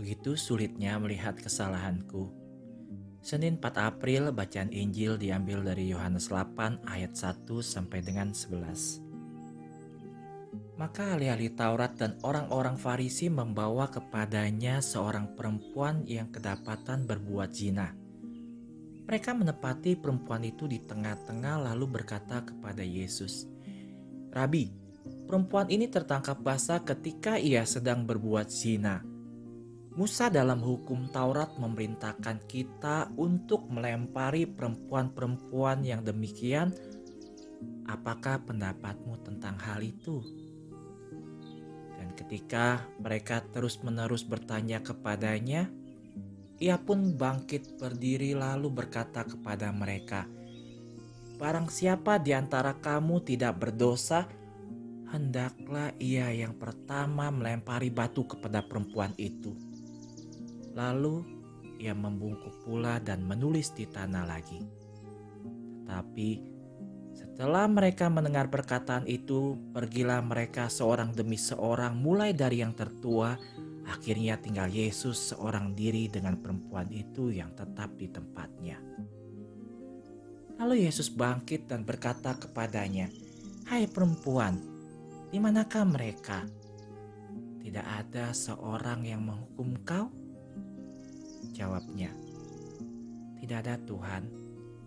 [0.00, 2.32] Begitu sulitnya melihat kesalahanku.
[3.20, 9.04] Senin 4 April bacaan Injil diambil dari Yohanes 8 ayat 1 sampai dengan 11.
[10.80, 17.92] Maka ahli-ahli Taurat dan orang-orang Farisi membawa kepadanya seorang perempuan yang kedapatan berbuat zina.
[19.04, 23.44] Mereka menepati perempuan itu di tengah-tengah lalu berkata kepada Yesus,
[24.32, 24.72] "Rabi,
[25.28, 29.09] perempuan ini tertangkap basah ketika ia sedang berbuat zina."
[30.00, 36.72] Musa dalam hukum Taurat memerintahkan kita untuk melempari perempuan-perempuan yang demikian.
[37.84, 40.24] Apakah pendapatmu tentang hal itu?
[42.00, 45.68] Dan ketika mereka terus-menerus bertanya kepadanya,
[46.56, 50.24] ia pun bangkit berdiri lalu berkata kepada mereka,
[51.36, 54.24] "Barang siapa di antara kamu tidak berdosa,
[55.12, 59.68] hendaklah ia yang pertama melempari batu kepada perempuan itu."
[60.74, 61.40] Lalu
[61.80, 64.60] ia membungkuk pula dan menulis di tanah lagi.
[65.82, 66.50] Tetapi
[67.16, 73.34] setelah mereka mendengar perkataan itu, pergilah mereka seorang demi seorang, mulai dari yang tertua.
[73.88, 78.78] Akhirnya tinggal Yesus seorang diri dengan perempuan itu yang tetap di tempatnya.
[80.60, 83.08] Lalu Yesus bangkit dan berkata kepadanya,
[83.66, 84.60] "Hai perempuan,
[85.32, 86.44] di manakah mereka?
[87.64, 90.19] Tidak ada seorang yang menghukum kau?"
[91.60, 92.08] Jawabnya,
[93.36, 94.24] "Tidak ada Tuhan."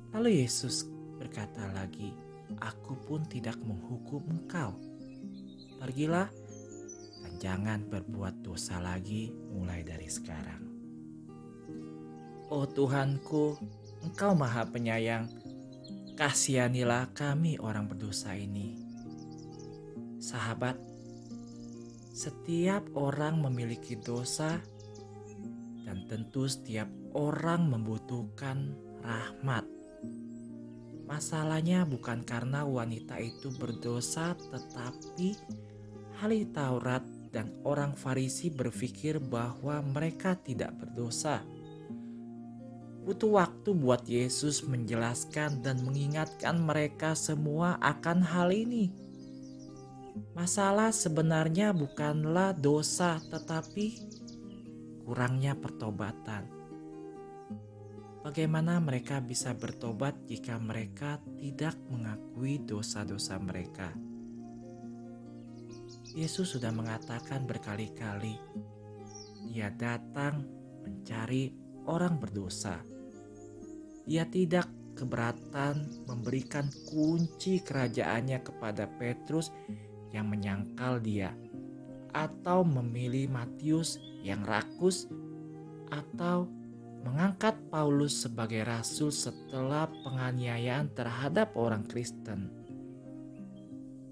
[0.10, 0.90] Lalu Yesus
[1.22, 2.10] berkata lagi,
[2.58, 4.74] "Aku pun tidak menghukum engkau.
[5.78, 6.34] Pergilah
[7.22, 10.66] dan jangan berbuat dosa lagi mulai dari sekarang."
[12.50, 13.54] Oh Tuhanku,
[14.02, 15.30] Engkau Maha Penyayang,
[16.18, 18.82] kasihanilah kami orang berdosa ini.
[20.18, 20.78] Sahabat,
[22.14, 24.62] setiap orang memiliki dosa
[25.94, 28.74] dan tentu setiap orang membutuhkan
[29.06, 29.62] rahmat.
[31.06, 35.38] Masalahnya bukan karena wanita itu berdosa, tetapi
[36.18, 41.46] ahli Taurat dan orang Farisi berpikir bahwa mereka tidak berdosa.
[43.06, 48.90] Butuh waktu buat Yesus menjelaskan dan mengingatkan mereka semua akan hal ini.
[50.34, 54.02] Masalah sebenarnya bukanlah dosa, tetapi
[55.04, 56.48] kurangnya pertobatan.
[58.24, 63.92] Bagaimana mereka bisa bertobat jika mereka tidak mengakui dosa-dosa mereka?
[66.16, 68.40] Yesus sudah mengatakan berkali-kali,
[69.52, 70.48] Dia datang
[70.88, 71.52] mencari
[71.84, 72.80] orang berdosa.
[74.08, 79.52] Dia tidak keberatan memberikan kunci kerajaannya kepada Petrus
[80.14, 81.34] yang menyangkal dia,
[82.14, 85.10] atau memilih Matius yang rakus
[85.92, 86.48] atau
[87.04, 92.48] mengangkat Paulus sebagai rasul setelah penganiayaan terhadap orang Kristen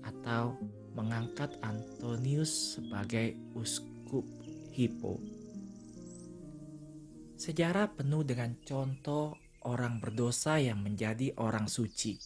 [0.04, 0.60] atau
[0.92, 4.28] mengangkat Antonius sebagai uskup
[4.76, 5.20] Hippo.
[7.40, 12.20] Sejarah penuh dengan contoh orang berdosa yang menjadi orang suci.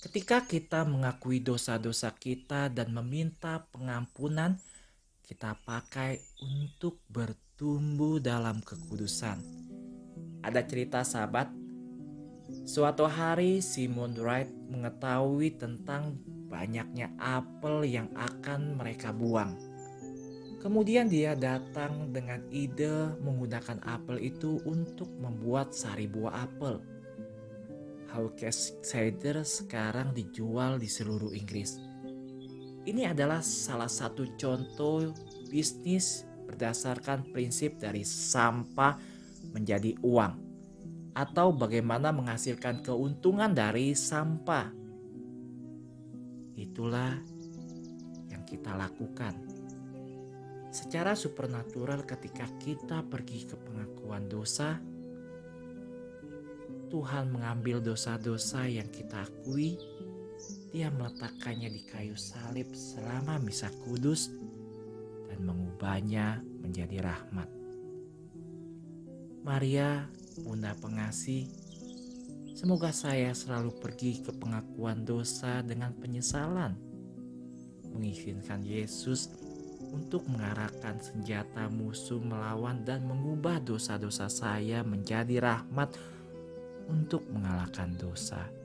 [0.00, 4.56] Ketika kita mengakui dosa-dosa kita dan meminta pengampunan,
[5.30, 9.38] kita pakai untuk bertumbuh dalam kekudusan.
[10.42, 11.54] Ada cerita sahabat,
[12.66, 16.18] suatu hari Simon Wright mengetahui tentang
[16.50, 19.54] banyaknya apel yang akan mereka buang.
[20.58, 26.82] Kemudian dia datang dengan ide menggunakan apel itu untuk membuat sari buah apel.
[28.10, 31.89] Hawkes cider sekarang dijual di seluruh Inggris
[32.88, 35.12] ini adalah salah satu contoh
[35.52, 38.96] bisnis berdasarkan prinsip dari sampah
[39.52, 40.50] menjadi uang
[41.12, 44.72] atau bagaimana menghasilkan keuntungan dari sampah.
[46.56, 47.18] Itulah
[48.30, 49.36] yang kita lakukan.
[50.70, 54.78] Secara supernatural ketika kita pergi ke pengakuan dosa,
[56.90, 59.78] Tuhan mengambil dosa-dosa yang kita akui
[60.70, 64.30] dia meletakkannya di kayu salib selama misa kudus
[65.26, 67.48] dan mengubahnya menjadi rahmat.
[69.40, 70.04] Maria,
[70.44, 71.48] Bunda Pengasih,
[72.52, 76.76] semoga saya selalu pergi ke pengakuan dosa dengan penyesalan,
[77.90, 79.32] mengizinkan Yesus
[79.90, 85.96] untuk mengarahkan senjata musuh melawan dan mengubah dosa-dosa saya menjadi rahmat
[86.86, 88.59] untuk mengalahkan dosa.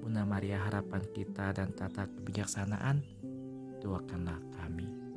[0.00, 3.04] Bunda Maria harapan kita dan tata kebijaksanaan,
[3.84, 5.09] doakanlah kami.